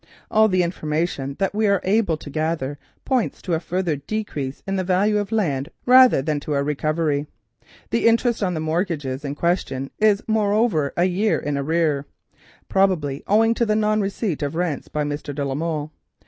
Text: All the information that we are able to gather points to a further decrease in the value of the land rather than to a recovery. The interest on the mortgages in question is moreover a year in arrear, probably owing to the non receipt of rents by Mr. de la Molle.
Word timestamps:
All 0.31 0.47
the 0.47 0.63
information 0.63 1.35
that 1.37 1.53
we 1.53 1.67
are 1.67 1.79
able 1.83 2.17
to 2.17 2.29
gather 2.31 2.79
points 3.05 3.39
to 3.43 3.53
a 3.53 3.59
further 3.59 3.95
decrease 3.95 4.63
in 4.65 4.75
the 4.75 4.83
value 4.83 5.19
of 5.19 5.29
the 5.29 5.35
land 5.35 5.69
rather 5.85 6.23
than 6.23 6.39
to 6.39 6.55
a 6.55 6.63
recovery. 6.63 7.27
The 7.91 8.07
interest 8.07 8.41
on 8.41 8.55
the 8.55 8.59
mortgages 8.59 9.23
in 9.23 9.35
question 9.35 9.91
is 9.99 10.23
moreover 10.27 10.91
a 10.97 11.05
year 11.05 11.37
in 11.37 11.55
arrear, 11.55 12.07
probably 12.67 13.21
owing 13.27 13.53
to 13.53 13.63
the 13.67 13.75
non 13.75 14.01
receipt 14.01 14.41
of 14.41 14.55
rents 14.55 14.87
by 14.87 15.03
Mr. 15.03 15.35
de 15.35 15.45
la 15.45 15.53
Molle. 15.53 15.91